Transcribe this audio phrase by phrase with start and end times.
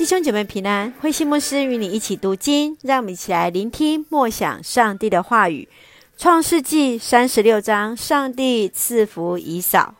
[0.00, 5.68] 弟兄姐妹平安，慧馨牧师与你一起读经，让我们一起来聆听默想上帝的话语。
[6.16, 9.94] 创世纪三十六章，上帝赐福以扫。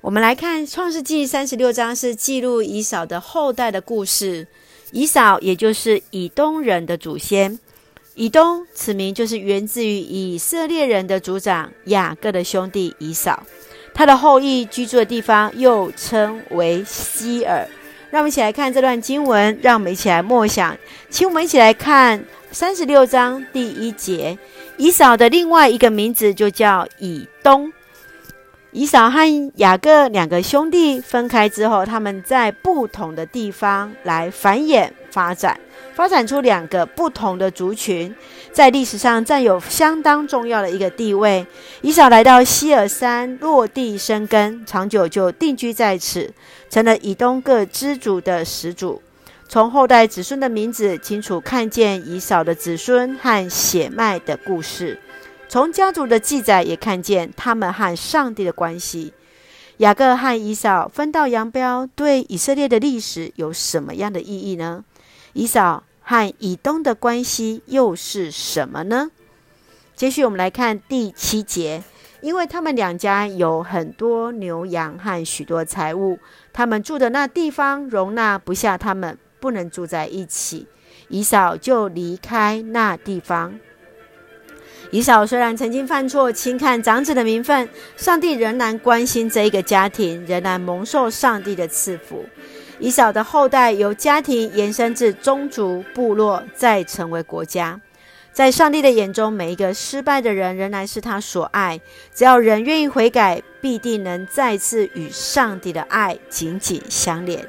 [0.00, 4.46] 我们来看创世纪三十六章，是记录以扫的后代的故事。
[4.92, 7.58] 以扫也就是以东人的祖先。
[8.14, 13.42] 以东此名就是源自于以色列人的族长雅各的兄弟以扫，
[13.92, 17.68] 他的后裔居住的地方又称为西尔。
[18.10, 20.76] 让我们一起来看这段经文，让我们一起来默想。
[21.10, 24.38] 请我们一起来看三十六章第一节，
[24.76, 27.72] 以扫的另外一个名字就叫以东。
[28.70, 35.58] 以扫和雅各两个兄弟分开之后，他们在不同的地方来繁衍发展，
[35.94, 38.14] 发展出两个不同的族群，
[38.52, 41.46] 在历史上占有相当重要的一个地位。
[41.80, 46.30] 以扫来到西尔山落地生根，长久就定居在此，
[46.68, 49.00] 成了以东各支族的始祖。
[49.48, 55.00] 从后代子孙的名字，清楚看见以扫的子孙和血脉的故事。
[55.48, 59.14] 从家族的记载也看见他们和上帝的关系。
[59.78, 64.84] 雅各和以扫分道扬镳，对以色列的历史有什么样的意义呢？
[65.32, 69.10] 以扫和以东的关系又是什么呢？
[69.94, 71.82] 接续我们来看第七节，
[72.20, 76.18] 因为他们两家有很多牛羊和许多财物，
[76.52, 80.66] 他们住的那地方容纳不下他们，不能住在一起，
[81.08, 83.58] 以扫就离开那地方。
[84.90, 92.24] 以扫虽然曾经犯错，轻看长子的名分，上帝仍然关心这一个家庭，仍然蒙受上帝的赐福。
[92.78, 97.78] 以扫的后代由家庭延伸至宗族、部落，再成为国家。
[98.32, 101.80] 在上帝的眼中，每一个失败的人仍然是他所爱。
[102.14, 107.44] 只要人愿意悔改，必定能再次与上帝的爱紧紧相连。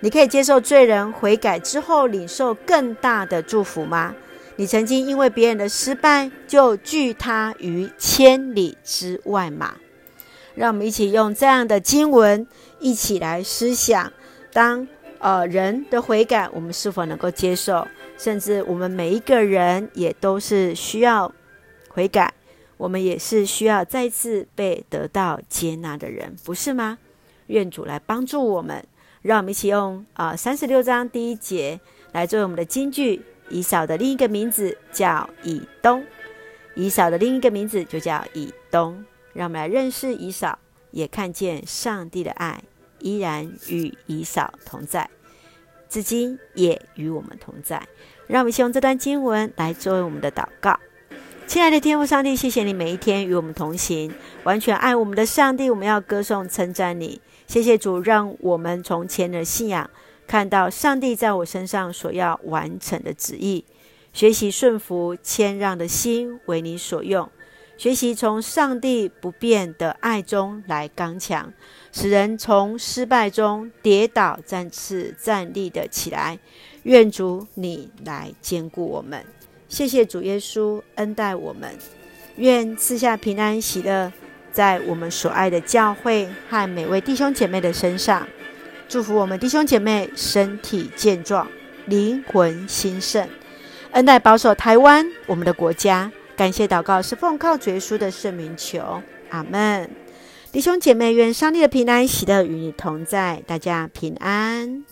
[0.00, 4.14] 你可以接受罪人悔改之后领受更大的祝福吗？
[4.56, 9.74] 你曾经因为别人的失败就拒他于千里之外吗？
[10.54, 12.46] 让我们一起用这样的经文
[12.78, 14.12] 一起来思想：
[14.52, 14.86] 当
[15.18, 17.86] 呃人的悔改，我们是否能够接受？
[18.16, 21.32] 甚至我们每一个人也都是需要
[21.88, 22.32] 悔改，
[22.76, 26.98] 我们也是需要再次被得到接纳的人，不是吗？
[27.48, 28.86] 愿主来帮助我们，
[29.22, 31.80] 让我们一起用啊三十六章第一节
[32.12, 33.20] 来作为我们的金句。
[33.48, 36.04] 以扫的另一个名字叫以东，
[36.74, 39.04] 以扫的另一个名字就叫以东。
[39.32, 40.58] 让我们来认识以扫，
[40.90, 42.62] 也看见上帝的爱
[43.00, 45.10] 依然与以扫同在，
[45.88, 47.86] 至今也与我们同在。
[48.26, 50.78] 让我们先用这段经文来作为我们的祷告。
[51.46, 57.20] 亲爱的天父上帝，谢谢你每一天与我们同行，完全爱我们的上帝，我们要歌颂称赞你。
[57.46, 59.90] 谢谢主，让我们从前的信仰。
[60.26, 63.64] 看到上帝在我身上所要完成的旨意，
[64.12, 67.28] 学习顺服、谦让的心为你所用，
[67.76, 71.52] 学习从上帝不变的爱中来刚强，
[71.92, 76.38] 使人从失败中跌倒，再次站立的起来。
[76.84, 79.24] 愿主你来坚固我们，
[79.68, 81.70] 谢谢主耶稣恩待我们，
[82.36, 84.12] 愿赐下平安喜乐
[84.52, 88.26] 在我们所爱的教会和每位弟兄姐妹的身上。
[88.94, 91.48] 祝福我们弟兄姐妹身体健壮，
[91.86, 93.28] 灵魂兴盛，
[93.90, 96.12] 恩待保守台湾我们的国家。
[96.36, 99.90] 感谢祷告是奉靠主耶稣的圣名求，阿门。
[100.52, 104.84] 弟兄姐妹，愿上帝的平安喜乐与你同在，大家平安。